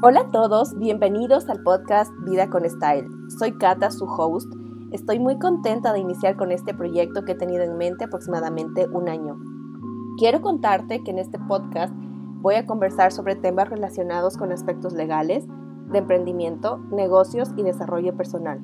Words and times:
Hola 0.00 0.20
a 0.20 0.30
todos, 0.30 0.78
bienvenidos 0.78 1.48
al 1.48 1.60
podcast 1.64 2.12
Vida 2.20 2.48
con 2.48 2.64
Style. 2.70 3.08
Soy 3.36 3.58
Kata, 3.58 3.90
su 3.90 4.04
host. 4.04 4.46
Estoy 4.92 5.18
muy 5.18 5.40
contenta 5.40 5.92
de 5.92 5.98
iniciar 5.98 6.36
con 6.36 6.52
este 6.52 6.72
proyecto 6.72 7.24
que 7.24 7.32
he 7.32 7.34
tenido 7.34 7.64
en 7.64 7.76
mente 7.76 8.04
aproximadamente 8.04 8.86
un 8.92 9.08
año. 9.08 9.36
Quiero 10.16 10.40
contarte 10.40 11.02
que 11.02 11.10
en 11.10 11.18
este 11.18 11.40
podcast 11.40 11.92
voy 11.96 12.54
a 12.54 12.64
conversar 12.64 13.10
sobre 13.10 13.34
temas 13.34 13.70
relacionados 13.70 14.36
con 14.36 14.52
aspectos 14.52 14.92
legales, 14.92 15.48
de 15.90 15.98
emprendimiento, 15.98 16.78
negocios 16.92 17.50
y 17.56 17.64
desarrollo 17.64 18.16
personal. 18.16 18.60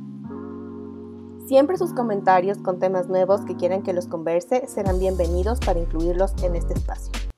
Siempre 1.49 1.77
sus 1.79 1.95
comentarios 1.95 2.59
con 2.59 2.79
temas 2.79 3.09
nuevos 3.09 3.41
que 3.41 3.57
quieran 3.57 3.83
que 3.83 3.93
los 3.93 4.07
converse 4.07 4.69
serán 4.69 5.01
bienvenidos 5.01 5.59
para 5.59 5.81
incluirlos 5.81 6.33
en 6.45 6.55
este 6.55 6.75
espacio. 6.75 7.34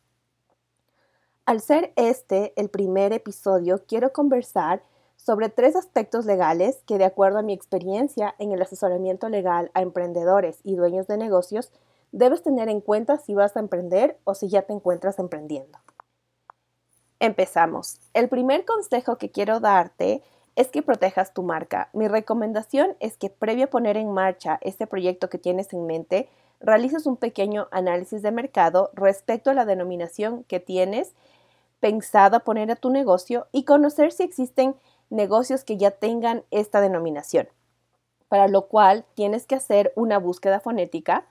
Al 1.46 1.60
ser 1.60 1.92
este 1.94 2.52
el 2.56 2.68
primer 2.68 3.12
episodio, 3.12 3.84
quiero 3.86 4.12
conversar 4.12 4.82
sobre 5.14 5.48
tres 5.48 5.76
aspectos 5.76 6.26
legales 6.26 6.82
que 6.88 6.98
de 6.98 7.04
acuerdo 7.04 7.38
a 7.38 7.42
mi 7.42 7.52
experiencia 7.52 8.34
en 8.40 8.50
el 8.50 8.60
asesoramiento 8.60 9.28
legal 9.28 9.70
a 9.72 9.80
emprendedores 9.80 10.58
y 10.64 10.74
dueños 10.74 11.06
de 11.06 11.16
negocios, 11.16 11.70
debes 12.10 12.42
tener 12.42 12.68
en 12.68 12.80
cuenta 12.80 13.18
si 13.18 13.34
vas 13.34 13.56
a 13.56 13.60
emprender 13.60 14.18
o 14.24 14.34
si 14.34 14.48
ya 14.48 14.62
te 14.62 14.72
encuentras 14.72 15.20
emprendiendo. 15.20 15.78
Empezamos. 17.20 18.00
El 18.12 18.28
primer 18.28 18.64
consejo 18.64 19.16
que 19.16 19.30
quiero 19.30 19.60
darte 19.60 20.24
es 20.56 20.66
que 20.66 20.82
protejas 20.82 21.32
tu 21.32 21.44
marca. 21.44 21.90
Mi 21.92 22.08
recomendación 22.08 22.96
es 22.98 23.16
que 23.16 23.30
previo 23.30 23.66
a 23.66 23.70
poner 23.70 23.96
en 23.96 24.10
marcha 24.10 24.58
este 24.62 24.88
proyecto 24.88 25.28
que 25.28 25.38
tienes 25.38 25.72
en 25.72 25.86
mente, 25.86 26.28
realices 26.58 27.06
un 27.06 27.16
pequeño 27.16 27.68
análisis 27.70 28.22
de 28.22 28.32
mercado 28.32 28.90
respecto 28.94 29.50
a 29.50 29.54
la 29.54 29.64
denominación 29.64 30.42
que 30.44 30.58
tienes 30.58 31.14
pensada 31.86 32.40
poner 32.40 32.72
a 32.72 32.74
tu 32.74 32.90
negocio 32.90 33.46
y 33.52 33.62
conocer 33.62 34.10
si 34.10 34.24
existen 34.24 34.74
negocios 35.08 35.62
que 35.62 35.76
ya 35.76 35.92
tengan 35.92 36.42
esta 36.50 36.80
denominación, 36.80 37.48
para 38.26 38.48
lo 38.48 38.66
cual 38.66 39.04
tienes 39.14 39.46
que 39.46 39.54
hacer 39.54 39.92
una 39.94 40.18
búsqueda 40.18 40.58
fonética. 40.58 41.26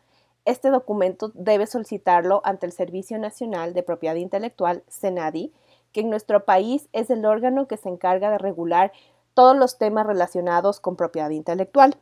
Este 0.45 0.69
documento 0.69 1.29
debes 1.33 1.71
solicitarlo 1.71 2.39
ante 2.45 2.67
el 2.67 2.71
Servicio 2.71 3.19
Nacional 3.19 3.73
de 3.73 3.83
Propiedad 3.83 4.15
Intelectual, 4.15 4.81
SENADI, 4.87 5.51
que 5.91 5.99
en 5.99 6.09
nuestro 6.09 6.45
país 6.45 6.87
es 6.93 7.09
el 7.09 7.25
órgano 7.25 7.67
que 7.67 7.75
se 7.75 7.89
encarga 7.89 8.31
de 8.31 8.37
regular 8.37 8.93
todos 9.33 9.57
los 9.57 9.77
temas 9.77 10.07
relacionados 10.07 10.79
con 10.79 10.95
propiedad 10.95 11.31
intelectual. 11.31 11.97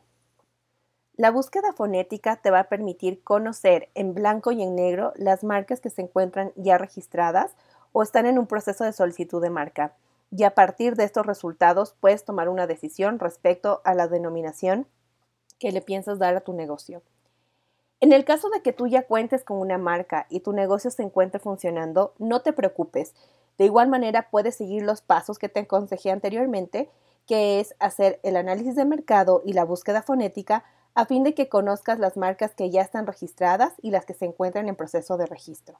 La 1.16 1.32
búsqueda 1.32 1.72
fonética 1.72 2.36
te 2.36 2.52
va 2.52 2.60
a 2.60 2.68
permitir 2.68 3.20
conocer 3.24 3.88
en 3.94 4.14
blanco 4.14 4.52
y 4.52 4.62
en 4.62 4.76
negro 4.76 5.12
las 5.16 5.42
marcas 5.42 5.80
que 5.80 5.90
se 5.90 6.02
encuentran 6.02 6.52
ya 6.54 6.78
registradas 6.78 7.56
o 7.94 8.02
están 8.02 8.26
en 8.26 8.38
un 8.40 8.48
proceso 8.48 8.82
de 8.82 8.92
solicitud 8.92 9.40
de 9.40 9.50
marca. 9.50 9.94
Y 10.30 10.42
a 10.42 10.54
partir 10.54 10.96
de 10.96 11.04
estos 11.04 11.24
resultados 11.24 11.94
puedes 12.00 12.24
tomar 12.24 12.48
una 12.48 12.66
decisión 12.66 13.20
respecto 13.20 13.80
a 13.84 13.94
la 13.94 14.08
denominación 14.08 14.88
que 15.60 15.70
le 15.70 15.80
piensas 15.80 16.18
dar 16.18 16.34
a 16.34 16.40
tu 16.40 16.52
negocio. 16.52 17.02
En 18.00 18.12
el 18.12 18.24
caso 18.24 18.50
de 18.50 18.62
que 18.62 18.72
tú 18.72 18.88
ya 18.88 19.06
cuentes 19.06 19.44
con 19.44 19.58
una 19.58 19.78
marca 19.78 20.26
y 20.28 20.40
tu 20.40 20.52
negocio 20.52 20.90
se 20.90 21.04
encuentre 21.04 21.38
funcionando, 21.38 22.14
no 22.18 22.42
te 22.42 22.52
preocupes. 22.52 23.14
De 23.58 23.64
igual 23.64 23.88
manera 23.88 24.28
puedes 24.28 24.56
seguir 24.56 24.82
los 24.82 25.00
pasos 25.00 25.38
que 25.38 25.48
te 25.48 25.60
aconsejé 25.60 26.10
anteriormente, 26.10 26.90
que 27.28 27.60
es 27.60 27.76
hacer 27.78 28.18
el 28.24 28.36
análisis 28.36 28.74
de 28.74 28.84
mercado 28.84 29.40
y 29.46 29.52
la 29.52 29.64
búsqueda 29.64 30.02
fonética 30.02 30.64
a 30.96 31.06
fin 31.06 31.22
de 31.22 31.34
que 31.34 31.48
conozcas 31.48 32.00
las 32.00 32.16
marcas 32.16 32.56
que 32.56 32.70
ya 32.70 32.82
están 32.82 33.06
registradas 33.06 33.72
y 33.82 33.92
las 33.92 34.04
que 34.04 34.14
se 34.14 34.24
encuentran 34.24 34.68
en 34.68 34.74
proceso 34.74 35.16
de 35.16 35.26
registro. 35.26 35.78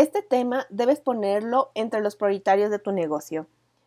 Este 0.00 0.22
tema 0.22 0.66
debes 0.70 0.98
ponerlo 0.98 1.72
entre 1.74 2.00
los 2.00 2.16
prioritarios 2.16 2.70
de 2.70 2.78
tu 2.78 2.90
negocio. 2.90 3.46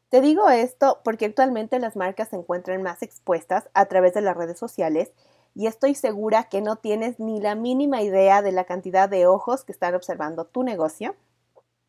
Te 0.10 0.22
digo 0.22 0.48
esto 0.48 1.00
porque 1.04 1.26
actualmente 1.26 1.80
las 1.80 1.96
marcas 1.96 2.30
se 2.30 2.36
encuentran 2.36 2.84
más 2.84 3.02
expuestas 3.02 3.68
a 3.74 3.88
través 3.88 4.14
de 4.14 4.22
las 4.22 4.38
redes 4.38 4.60
sociales 4.60 5.12
y 5.56 5.66
estoy 5.66 5.96
segura 5.96 6.50
que 6.50 6.62
no 6.62 6.76
tienes 6.76 7.20
ni 7.20 7.42
la 7.42 7.56
mínima 7.56 8.04
idea 8.04 8.44
de 8.44 8.52
la 8.52 8.66
cantidad 8.66 9.10
de 9.10 9.26
ojos 9.26 9.64
que 9.64 9.72
están 9.72 9.96
observando 9.96 10.46
tu 10.46 10.62
negocio 10.62 11.16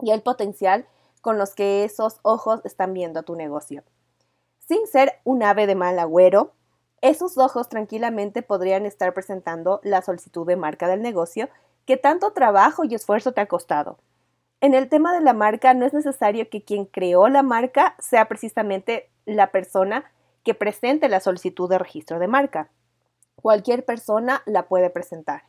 y 0.01 0.11
el 0.13 0.23
potencial 0.23 0.87
con 1.21 1.37
los 1.37 1.55
que 1.55 1.85
esos 1.85 2.21
ojos 2.23 2.63
están 2.65 2.95
viendo 2.95 3.25
tu 3.25 3.37
negocio. 3.37 3.85
Sin 4.67 4.87
ser 4.87 5.21
un 5.25 5.43
ave 5.43 5.67
de 5.67 5.75
mal 5.75 5.99
agüero, 5.99 6.53
esos 7.03 7.37
ojos 7.37 7.69
tranquilamente 7.69 8.41
podrían 8.41 8.87
estar 8.87 9.13
presentando 9.13 9.81
la 9.83 10.01
solicitud 10.01 10.47
de 10.47 10.57
marca 10.57 10.89
del 10.89 11.03
negocio 11.03 11.51
que 11.85 11.99
tanto 11.99 12.33
trabajo 12.33 12.85
y 12.85 12.95
esfuerzo 12.95 13.33
te 13.33 13.43
ha 13.43 13.49
costado. 13.49 13.99
En 14.65 14.73
el 14.73 14.89
tema 14.89 15.13
de 15.13 15.21
la 15.21 15.35
marca 15.35 15.75
no 15.75 15.85
es 15.85 15.93
necesario 15.93 16.49
que 16.49 16.65
quien 16.65 16.87
creó 16.87 17.29
la 17.29 17.43
marca 17.43 17.95
sea 17.99 18.29
precisamente 18.29 19.11
la 19.27 19.53
persona 19.53 20.11
que 20.43 20.55
presente 20.55 21.11
la 21.11 21.21
solicitud 21.21 21.69
de 21.69 21.77
registro 21.77 22.19
de 22.19 22.29
marca. 22.29 22.71
Cualquier 23.37 23.85
persona 23.85 24.41
la 24.47 24.67
puede 24.67 24.89
presentar. 24.89 25.43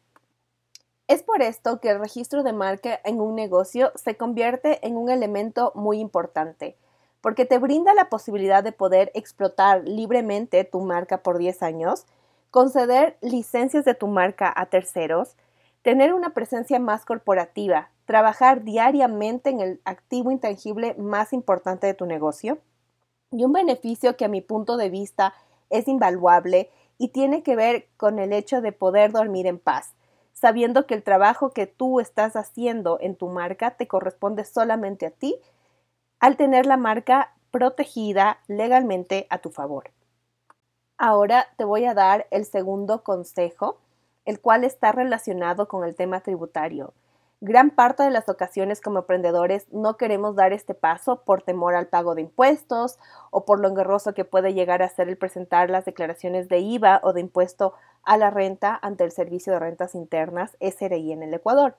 Es 1.07 1.23
por 1.23 1.41
esto 1.41 1.79
que 1.79 1.91
el 1.91 1.99
registro 2.01 2.43
de 2.43 2.51
marca 2.51 2.99
en 3.05 3.21
un 3.21 3.35
negocio 3.35 3.93
se 3.95 4.17
convierte 4.17 4.85
en 4.85 4.97
un 4.97 5.09
elemento 5.09 5.71
muy 5.75 5.99
importante, 5.99 6.75
porque 7.21 7.45
te 7.45 7.57
brinda 7.57 7.93
la 7.93 8.09
posibilidad 8.09 8.65
de 8.65 8.73
poder 8.73 9.11
explotar 9.13 9.87
libremente 9.87 10.65
tu 10.65 10.81
marca 10.81 11.23
por 11.23 11.37
10 11.37 11.63
años, 11.63 12.05
conceder 12.51 13.15
licencias 13.21 13.85
de 13.85 13.93
tu 13.93 14.07
marca 14.07 14.51
a 14.53 14.65
terceros, 14.65 15.37
tener 15.85 16.15
una 16.15 16.31
presencia 16.31 16.79
más 16.79 17.05
corporativa, 17.05 17.91
trabajar 18.05 18.63
diariamente 18.63 19.51
en 19.51 19.59
el 19.59 19.81
activo 19.85 20.31
intangible 20.31 20.95
más 20.95 21.31
importante 21.31 21.85
de 21.85 21.93
tu 21.93 22.07
negocio 22.07 22.57
y 23.29 23.43
un 23.43 23.53
beneficio 23.53 24.17
que 24.17 24.25
a 24.25 24.27
mi 24.27 24.41
punto 24.41 24.77
de 24.77 24.89
vista 24.89 25.35
es 25.69 25.87
invaluable 25.87 26.71
y 26.97 27.09
tiene 27.09 27.43
que 27.43 27.55
ver 27.55 27.87
con 27.97 28.17
el 28.17 28.33
hecho 28.33 28.61
de 28.61 28.71
poder 28.71 29.11
dormir 29.11 29.45
en 29.45 29.59
paz, 29.59 29.93
sabiendo 30.33 30.87
que 30.87 30.95
el 30.95 31.03
trabajo 31.03 31.51
que 31.51 31.67
tú 31.67 31.99
estás 31.99 32.35
haciendo 32.35 32.97
en 32.99 33.15
tu 33.15 33.27
marca 33.27 33.77
te 33.77 33.87
corresponde 33.87 34.43
solamente 34.43 35.05
a 35.05 35.11
ti 35.11 35.35
al 36.19 36.35
tener 36.35 36.65
la 36.65 36.77
marca 36.77 37.35
protegida 37.51 38.39
legalmente 38.47 39.27
a 39.29 39.37
tu 39.37 39.51
favor. 39.51 39.91
Ahora 40.97 41.45
te 41.57 41.63
voy 41.63 41.85
a 41.85 41.93
dar 41.93 42.25
el 42.31 42.43
segundo 42.45 43.03
consejo, 43.03 43.77
el 44.25 44.39
cual 44.41 44.63
está 44.63 44.91
relacionado 44.91 45.67
con 45.67 45.83
el 45.83 45.95
tema 45.95 46.21
tributario. 46.21 46.93
Gran 47.41 47.69
parte 47.69 48.01
de 48.01 48.11
las 48.11 48.29
ocasiones 48.29 48.81
como 48.81 48.99
emprendedores 48.99 49.67
no 49.71 49.97
queremos 49.97 50.35
dar 50.35 50.53
este 50.53 50.73
paso 50.73 51.21
por 51.23 51.43
temor 51.43 51.75
al 51.75 51.87
pago 51.87 52.15
de 52.15 52.21
impuestos 52.21 52.97
o 53.29 53.45
por 53.45 53.59
lo 53.59 53.67
engorroso 53.67 54.13
que 54.13 54.25
puede 54.25 54.53
llegar 54.53 54.81
a 54.81 54.89
ser 54.89 55.09
el 55.09 55.17
presentar 55.17 55.69
las 55.69 55.85
declaraciones 55.85 56.47
de 56.47 56.59
IVA 56.59 57.01
o 57.03 57.13
de 57.13 57.21
impuesto 57.21 57.73
a 58.03 58.17
la 58.17 58.29
renta 58.29 58.79
ante 58.81 59.03
el 59.03 59.11
Servicio 59.11 59.53
de 59.53 59.59
Rentas 59.59 59.95
Internas 59.95 60.57
SRI 60.61 61.11
en 61.11 61.23
el 61.23 61.33
Ecuador. 61.33 61.75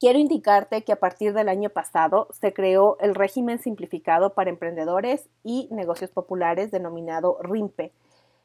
Quiero 0.00 0.18
indicarte 0.18 0.82
que 0.82 0.92
a 0.92 0.98
partir 0.98 1.34
del 1.34 1.50
año 1.50 1.68
pasado 1.68 2.28
se 2.32 2.54
creó 2.54 2.96
el 3.00 3.14
régimen 3.14 3.58
simplificado 3.58 4.32
para 4.32 4.48
emprendedores 4.48 5.28
y 5.44 5.68
negocios 5.70 6.10
populares 6.10 6.70
denominado 6.70 7.38
RIMPE, 7.42 7.92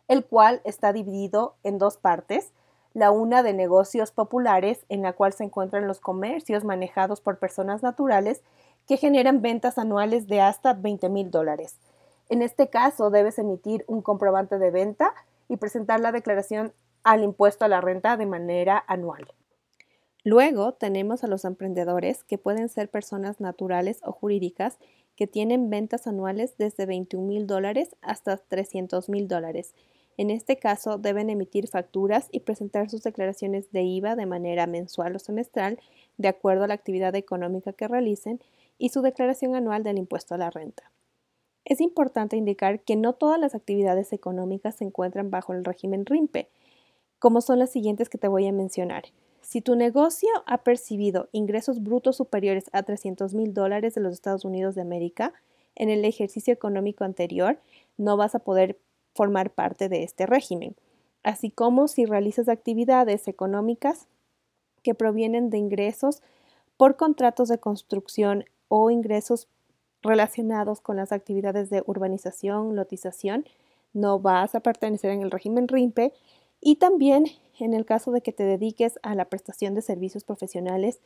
el 0.09 0.25
cual 0.25 0.59
está 0.66 0.91
dividido 0.91 1.56
en 1.63 1.78
dos 1.78 1.95
partes 1.95 2.51
la 2.95 3.11
una 3.11 3.44
de 3.44 3.53
negocios 3.53 4.11
populares, 4.11 4.85
en 4.88 5.01
la 5.01 5.11
cual 5.11 5.33
se 5.33 5.44
encuentran 5.44 5.85
los 5.85 6.00
comercios 6.00 6.63
manejados 6.63 7.19
por 7.19 7.38
personas 7.38 7.83
naturales 7.83 8.41
que 8.88 8.95
generan 8.95 9.41
ventas 9.41 9.78
anuales 9.78 10.28
de 10.28 10.39
hasta 10.39 10.73
20 10.73 11.09
mil 11.09 11.29
dólares. 11.29 11.75
En 12.29 12.41
este 12.41 12.69
caso, 12.69 13.09
debes 13.09 13.38
emitir 13.38 13.83
un 13.88 14.01
comprobante 14.01 14.57
de 14.57 14.72
venta 14.72 15.13
y 15.50 15.57
presentar 15.57 16.00
la 16.00 16.13
declaración 16.13 16.72
al 17.03 17.22
impuesto 17.22 17.66
a 17.66 17.67
la 17.67 17.81
renta 17.81 18.16
de 18.16 18.28
manera 18.28 18.81
anual. 18.88 19.27
Luego 20.23 20.72
tenemos 20.72 21.25
a 21.25 21.27
los 21.27 21.44
emprendedores 21.44 22.23
que 22.23 22.38
pueden 22.38 22.69
ser 22.69 22.89
personas 22.89 23.41
naturales 23.41 24.00
o 24.03 24.13
jurídicas 24.13 24.77
que 25.17 25.27
tienen 25.27 25.69
ventas 25.69 26.07
anuales 26.07 26.57
desde 26.57 26.86
21 26.86 27.27
mil 27.27 27.45
dólares 27.45 27.95
hasta 28.01 28.38
300 28.38 29.09
mil 29.09 29.27
dólares 29.27 29.75
en 30.17 30.29
este 30.29 30.57
caso, 30.57 30.97
deben 30.97 31.29
emitir 31.29 31.67
facturas 31.67 32.27
y 32.31 32.41
presentar 32.41 32.89
sus 32.89 33.03
declaraciones 33.03 33.71
de 33.71 33.83
IVA 33.83 34.15
de 34.15 34.25
manera 34.25 34.65
mensual 34.65 35.15
o 35.15 35.19
semestral, 35.19 35.79
de 36.17 36.29
acuerdo 36.29 36.63
a 36.63 36.67
la 36.67 36.73
actividad 36.73 37.15
económica 37.15 37.73
que 37.73 37.88
realicen, 37.88 38.39
y 38.77 38.89
su 38.89 39.01
declaración 39.01 39.56
anual 39.56 39.83
del 39.83 39.97
impuesto 39.97 40.35
a 40.35 40.38
la 40.38 40.50
renta. 40.50 40.91
Es 41.65 41.81
importante 41.81 42.38
indicar 42.38 42.81
que 42.81 42.95
no 42.95 43.13
todas 43.13 43.39
las 43.39 43.56
actividades 43.56 44.13
económicas 44.13 44.75
se 44.75 44.85
encuentran 44.85 45.31
bajo 45.31 45.53
el 45.53 45.65
régimen 45.65 46.06
RIMPE, 46.06 46.50
como 47.19 47.41
son 47.41 47.59
las 47.59 47.71
siguientes 47.71 48.07
que 48.07 48.17
te 48.17 48.27
voy 48.27 48.47
a 48.47 48.51
mencionar. 48.51 49.06
Si 49.41 49.62
tu 49.62 49.75
negocio 49.75 50.29
ha 50.45 50.59
percibido 50.59 51.29
ingresos 51.31 51.83
brutos 51.83 52.17
superiores 52.17 52.65
a 52.71 52.83
300 52.83 53.33
mil 53.33 53.53
dólares 53.53 53.95
de 53.95 54.01
los 54.01 54.13
Estados 54.13 54.45
Unidos 54.45 54.75
de 54.75 54.81
América 54.81 55.33
en 55.75 55.89
el 55.89 56.06
ejercicio 56.06 56.53
económico 56.53 57.03
anterior, 57.03 57.59
no 57.97 58.17
vas 58.17 58.35
a 58.35 58.39
poder 58.39 58.79
formar 59.15 59.50
parte 59.50 59.89
de 59.89 60.03
este 60.03 60.27
régimen, 60.27 60.75
así 61.23 61.50
como 61.50 61.88
si 61.88 62.06
realizas 62.06 62.50
actividades 62.50 63.27
económicas 63.27 64.07
que 64.83 64.94
provienen 64.94 65.50
de 65.50 65.57
ingresos 65.57 66.21
por 66.77 66.97
contratos 66.97 67.50
de 67.50 67.57
construcción 67.57 68.45
o 68.67 68.91
ingresos 68.91 69.47
relacionados 70.03 70.81
con 70.81 70.97
las 70.97 71.12
actividades 71.12 71.69
de 71.69 71.81
urbanización, 71.88 72.75
lotización, 72.75 73.45
no 73.94 74.19
vas 74.19 74.53
a 74.53 74.59
pertenecer 74.59 75.12
en 75.12 75.23
el 75.23 75.31
régimen 75.31 75.67
RIMPE 75.67 76.13
y 76.62 76.75
también 76.75 77.25
en 77.59 77.73
el 77.73 77.85
caso 77.85 78.12
de 78.12 78.21
que 78.21 78.33
te 78.33 78.44
dediques 78.44 79.00
a 79.01 79.15
la 79.15 79.25
prestación 79.25 79.73
de 79.73 79.81
servicios 79.81 80.25
profesionales 80.25 81.00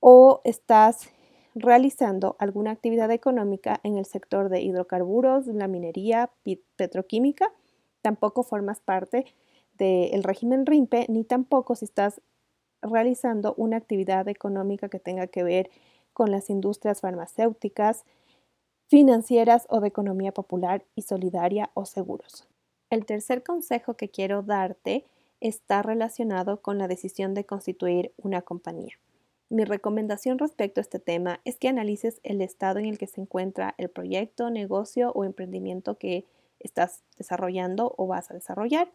o 0.00 0.40
estás 0.44 1.10
realizando 1.58 2.36
alguna 2.38 2.70
actividad 2.70 3.10
económica 3.10 3.80
en 3.82 3.96
el 3.96 4.04
sector 4.04 4.48
de 4.48 4.60
hidrocarburos, 4.62 5.46
la 5.46 5.68
minería, 5.68 6.30
petroquímica, 6.76 7.52
tampoco 8.02 8.42
formas 8.42 8.80
parte 8.80 9.26
del 9.74 10.22
régimen 10.24 10.66
RIMPE, 10.66 11.06
ni 11.08 11.24
tampoco 11.24 11.74
si 11.74 11.84
estás 11.84 12.20
realizando 12.82 13.54
una 13.56 13.76
actividad 13.76 14.28
económica 14.28 14.88
que 14.88 15.00
tenga 15.00 15.26
que 15.26 15.42
ver 15.42 15.70
con 16.12 16.30
las 16.30 16.50
industrias 16.50 17.00
farmacéuticas, 17.00 18.04
financieras 18.88 19.66
o 19.68 19.80
de 19.80 19.88
economía 19.88 20.32
popular 20.32 20.84
y 20.94 21.02
solidaria 21.02 21.70
o 21.74 21.84
seguros. 21.84 22.48
El 22.90 23.04
tercer 23.04 23.42
consejo 23.42 23.94
que 23.94 24.08
quiero 24.08 24.42
darte 24.42 25.04
está 25.40 25.82
relacionado 25.82 26.62
con 26.62 26.78
la 26.78 26.88
decisión 26.88 27.34
de 27.34 27.44
constituir 27.44 28.12
una 28.16 28.42
compañía. 28.42 28.98
Mi 29.50 29.64
recomendación 29.64 30.38
respecto 30.38 30.80
a 30.80 30.82
este 30.82 30.98
tema 30.98 31.40
es 31.46 31.56
que 31.56 31.68
analices 31.68 32.20
el 32.22 32.42
estado 32.42 32.80
en 32.80 32.84
el 32.84 32.98
que 32.98 33.06
se 33.06 33.22
encuentra 33.22 33.74
el 33.78 33.88
proyecto, 33.88 34.50
negocio 34.50 35.10
o 35.12 35.24
emprendimiento 35.24 35.96
que 35.96 36.26
estás 36.60 37.02
desarrollando 37.16 37.94
o 37.96 38.06
vas 38.06 38.30
a 38.30 38.34
desarrollar. 38.34 38.90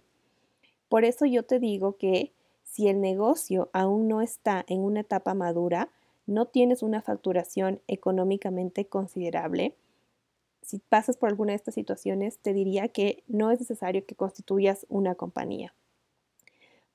Por 0.90 1.06
eso 1.06 1.26
yo 1.26 1.42
te 1.42 1.60
digo 1.60 1.98
que 1.98 2.34
si 2.64 2.88
el 2.88 3.02
negocio 3.02 3.70
aún 3.74 4.08
no 4.08 4.22
está 4.22 4.64
en 4.68 4.82
una 4.82 5.00
etapa 5.00 5.34
madura, 5.34 5.90
no 6.28 6.46
tienes 6.46 6.84
una 6.84 7.02
facturación 7.02 7.82
económicamente 7.88 8.86
considerable, 8.86 9.76
si 10.62 10.80
pasas 10.80 11.18
por 11.18 11.30
alguna 11.30 11.52
de 11.52 11.58
estas 11.58 11.74
situaciones, 11.74 12.38
te 12.38 12.54
diría 12.54 12.88
que 12.88 13.24
no 13.28 13.52
es 13.52 13.60
necesario 13.60 14.06
que 14.06 14.16
constituyas 14.16 14.86
una 14.88 15.16
compañía 15.16 15.74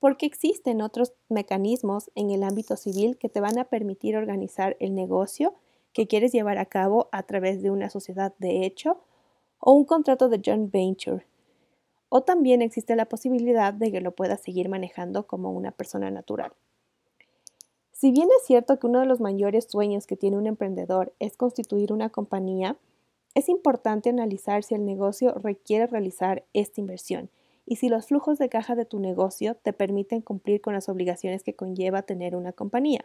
porque 0.01 0.27
existen 0.27 0.83
otros 0.83 1.13
mecanismos 1.29 2.11
en 2.15 2.31
el 2.31 2.43
ámbito 2.43 2.77
civil 2.77 3.19
que 3.19 3.29
te 3.29 3.41
van 3.41 3.59
a 3.59 3.65
permitir 3.65 4.17
organizar 4.17 4.77
el 4.81 4.95
negocio 4.95 5.55
que 5.93 6.07
quieres 6.07 6.33
llevar 6.33 6.59
a 6.59 6.67
cabo 6.67 7.09
a 7.13 7.25
través 7.25 7.63
de 7.63 7.71
una 7.71 7.91
sociedad 7.91 8.35
de 8.39 8.65
hecho 8.65 9.01
o 9.59 9.73
un 9.73 9.85
contrato 9.85 10.29
de 10.29 10.41
joint 10.45 10.73
venture. 10.73 11.27
O 12.09 12.23
también 12.23 12.63
existe 12.63 12.97
la 12.97 13.07
posibilidad 13.07 13.75
de 13.75 13.91
que 13.91 14.01
lo 14.01 14.13
puedas 14.13 14.41
seguir 14.41 14.69
manejando 14.69 15.27
como 15.27 15.51
una 15.51 15.73
persona 15.73 16.11
natural. 16.11 16.53
Si 17.93 18.13
bien 18.13 18.29
es 18.39 18.47
cierto 18.47 18.79
que 18.79 18.87
uno 18.87 19.01
de 19.01 19.07
los 19.07 19.21
mayores 19.21 19.67
sueños 19.69 20.07
que 20.07 20.17
tiene 20.17 20.37
un 20.37 20.47
emprendedor 20.47 21.13
es 21.19 21.37
constituir 21.37 21.93
una 21.93 22.11
compañía, 22.11 22.77
es 23.35 23.49
importante 23.49 24.09
analizar 24.09 24.63
si 24.63 24.75
el 24.75 24.87
negocio 24.87 25.35
requiere 25.35 25.87
realizar 25.87 26.45
esta 26.53 26.81
inversión 26.81 27.31
y 27.69 27.77
si 27.77 27.91
los 27.91 28.07
flujos 28.07 28.39
de 28.39 28.49
caja 28.49 28.75
de 28.75 28.87
tu 28.87 28.99
negocio 28.99 29.55
te 29.55 29.75
permiten 29.75 30.23
cumplir 30.23 30.63
con 30.63 30.73
las 30.73 30.89
obligaciones 30.89 31.43
que 31.43 31.55
conlleva 31.55 32.01
tener 32.01 32.35
una 32.35 32.53
compañía, 32.53 33.05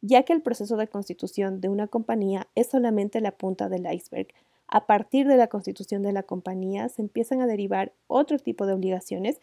ya 0.00 0.22
que 0.22 0.32
el 0.32 0.42
proceso 0.42 0.76
de 0.76 0.86
constitución 0.86 1.60
de 1.60 1.68
una 1.68 1.88
compañía 1.88 2.46
es 2.54 2.68
solamente 2.68 3.20
la 3.20 3.32
punta 3.32 3.68
del 3.68 3.92
iceberg. 3.92 4.28
A 4.68 4.86
partir 4.86 5.26
de 5.26 5.36
la 5.36 5.48
constitución 5.48 6.02
de 6.02 6.12
la 6.12 6.22
compañía 6.22 6.88
se 6.88 7.02
empiezan 7.02 7.40
a 7.40 7.48
derivar 7.48 7.92
otro 8.06 8.38
tipo 8.38 8.64
de 8.64 8.74
obligaciones 8.74 9.40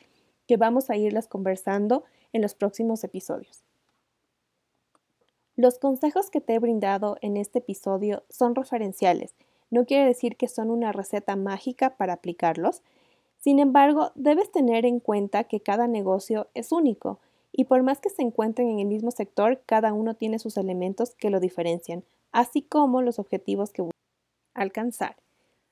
que 0.47 0.55
vamos 0.55 0.89
a 0.89 0.95
irlas 0.95 1.27
conversando 1.27 2.05
en 2.31 2.41
los 2.41 2.55
próximos 2.55 3.03
episodios. 3.03 3.65
Los 5.57 5.77
consejos 5.77 6.29
que 6.29 6.39
te 6.39 6.53
he 6.53 6.59
brindado 6.59 7.17
en 7.21 7.35
este 7.35 7.59
episodio 7.59 8.23
son 8.29 8.55
referenciales. 8.55 9.35
No 9.69 9.85
quiere 9.85 10.05
decir 10.05 10.37
que 10.37 10.47
son 10.47 10.69
una 10.69 10.93
receta 10.93 11.35
mágica 11.35 11.97
para 11.97 12.13
aplicarlos, 12.13 12.81
sin 13.39 13.59
embargo, 13.59 14.11
debes 14.15 14.51
tener 14.51 14.85
en 14.85 14.99
cuenta 14.99 15.45
que 15.45 15.61
cada 15.61 15.87
negocio 15.87 16.47
es 16.53 16.71
único 16.71 17.19
y 17.51 17.65
por 17.65 17.83
más 17.83 17.99
que 17.99 18.09
se 18.09 18.21
encuentren 18.21 18.69
en 18.69 18.79
el 18.79 18.87
mismo 18.87 19.11
sector, 19.11 19.61
cada 19.65 19.93
uno 19.93 20.15
tiene 20.15 20.39
sus 20.39 20.57
elementos 20.57 21.15
que 21.15 21.29
lo 21.29 21.39
diferencian, 21.39 22.03
así 22.31 22.61
como 22.61 23.01
los 23.01 23.19
objetivos 23.19 23.71
que 23.71 23.81
buscan 23.81 23.93
alcanzar. 24.53 25.15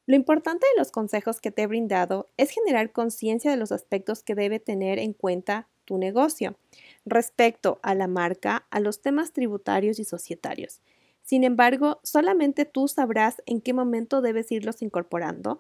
Lo 0.08 0.16
importante 0.16 0.66
de 0.74 0.80
los 0.80 0.92
consejos 0.92 1.42
que 1.42 1.52
te 1.52 1.64
he 1.64 1.68
brindado 1.68 2.30
es 2.38 2.52
generar 2.52 2.92
conciencia 2.92 3.50
de 3.50 3.58
los 3.58 3.72
aspectos 3.72 4.22
que 4.22 4.36
debe 4.36 4.60
tener 4.60 5.00
en 5.00 5.14
cuenta 5.14 5.68
tu 5.84 5.98
negocio 5.98 6.56
respecto 7.06 7.80
a 7.82 7.96
la 7.96 8.08
marca, 8.08 8.68
a 8.70 8.80
los 8.80 9.02
temas 9.02 9.32
tributarios 9.32 10.00
y 10.00 10.06
societarios. 10.06 10.82
Sin 11.24 11.44
embargo, 11.44 12.00
solamente 12.04 12.66
tú 12.66 12.88
sabrás 12.88 13.42
en 13.48 13.62
qué 13.62 13.74
momento 13.74 14.22
debes 14.22 14.52
irlos 14.52 14.84
incorporando, 14.84 15.60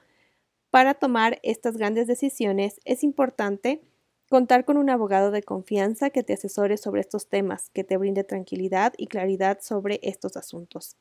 para 0.76 0.94
tomar 0.94 1.40
estas 1.42 1.78
grandes 1.78 2.06
decisiones 2.06 2.82
es 2.84 3.06
importante 3.06 3.82
contar 4.28 4.66
con 4.66 4.76
un 4.76 4.90
abogado 4.90 5.32
de 5.32 5.42
confianza 5.42 6.10
que 6.10 6.22
te 6.22 6.34
asesore 6.34 6.76
sobre 6.76 7.00
estos 7.00 7.30
temas, 7.30 7.70
que 7.70 7.86
te 7.86 7.96
brinde 7.96 8.26
tranquilidad 8.26 8.92
y 8.98 9.08
claridad 9.08 9.60
sobre 9.62 10.02
estos 10.04 10.36
asuntos. 10.36 10.98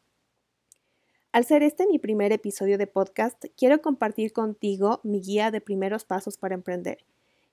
Al 1.32 1.44
ser 1.44 1.64
este 1.64 1.88
mi 1.88 1.98
primer 1.98 2.30
episodio 2.30 2.78
de 2.78 2.86
podcast, 2.86 3.46
quiero 3.56 3.82
compartir 3.82 4.32
contigo 4.32 5.00
mi 5.02 5.20
guía 5.20 5.50
de 5.50 5.60
primeros 5.60 6.04
pasos 6.04 6.38
para 6.38 6.54
emprender, 6.54 6.98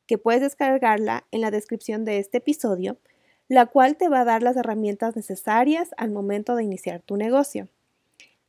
que 0.06 0.20
puedes 0.20 0.42
descargarla 0.42 1.26
en 1.32 1.42
la 1.42 1.50
descripción 1.50 2.06
de 2.06 2.20
este 2.20 2.38
episodio, 2.38 3.00
la 3.48 3.66
cual 3.66 3.98
te 3.98 4.10
va 4.10 4.20
a 4.20 4.26
dar 4.26 4.44
las 4.44 4.58
herramientas 4.58 5.16
necesarias 5.16 5.90
al 5.98 6.12
momento 6.12 6.56
de 6.56 6.66
iniciar 6.66 7.02
tu 7.02 7.18
negocio. 7.18 7.68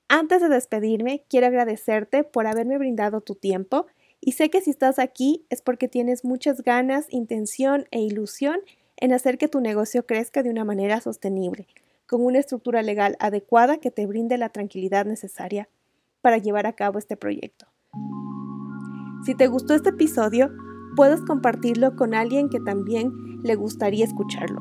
Antes 0.09 0.41
de 0.41 0.49
despedirme, 0.49 1.25
quiero 1.29 1.47
agradecerte 1.47 2.25
por 2.25 2.47
haberme 2.47 2.79
brindado 2.79 3.21
tu 3.21 3.35
tiempo 3.35 3.87
y 4.21 4.33
sé 4.33 4.51
que 4.51 4.61
si 4.61 4.71
estás 4.71 4.99
aquí 4.99 5.45
es 5.51 5.63
porque 5.63 5.89
tienes 5.89 6.25
muchas 6.25 6.63
ganas, 6.63 7.07
intención 7.11 7.87
e 7.91 8.01
ilusión 8.01 8.61
en 8.97 9.13
hacer 9.13 9.37
que 9.37 9.49
tu 9.49 9.61
negocio 9.61 10.07
crezca 10.07 10.43
de 10.43 10.51
una 10.51 10.65
manera 10.65 11.01
sostenible, 11.01 11.67
con 12.07 12.25
una 12.25 12.39
estructura 12.39 12.83
legal 12.83 13.17
adecuada 13.19 13.79
que 13.79 13.91
te 13.91 14.07
brinde 14.07 14.39
la 14.39 14.51
tranquilidad 14.51 15.07
necesaria 15.07 15.69
para 16.21 16.39
llevar 16.39 16.67
a 16.67 16.75
cabo 16.75 16.99
este 16.99 17.17
proyecto. 17.17 17.67
Si 19.25 19.35
te 19.35 19.49
gustó 19.49 19.75
este 19.75 19.91
episodio, 19.91 20.51
puedes 20.95 21.21
compartirlo 21.23 21.97
con 21.97 22.15
alguien 22.15 22.49
que 22.49 22.61
también 22.61 23.13
le 23.43 23.55
gustaría 23.57 24.05
escucharlo. 24.05 24.61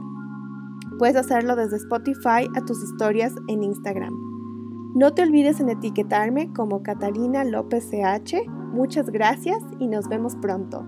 Puedes 0.97 1.15
hacerlo 1.15 1.55
desde 1.55 1.77
Spotify 1.77 2.47
a 2.55 2.65
tus 2.65 2.83
historias 2.83 3.33
en 3.47 3.63
Instagram. 3.63 4.30
No 4.93 5.13
te 5.13 5.21
olvides 5.23 5.61
en 5.61 5.69
etiquetarme 5.69 6.51
como 6.51 6.83
Catalina 6.83 7.45
López 7.45 7.89
CH. 7.89 8.45
Muchas 8.73 9.09
gracias 9.09 9.59
y 9.79 9.87
nos 9.87 10.09
vemos 10.09 10.35
pronto. 10.35 10.85